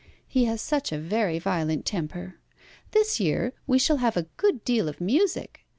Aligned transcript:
He 0.27 0.45
has 0.45 0.61
such 0.63 0.91
a 0.91 0.97
very 0.97 1.37
violent 1.37 1.85
temper. 1.85 2.39
This 2.89 3.19
year 3.19 3.53
we 3.67 3.77
shall 3.77 3.97
have 3.97 4.17
a 4.17 4.25
good 4.35 4.65
deal 4.65 4.89
of 4.89 4.99
music. 4.99 5.63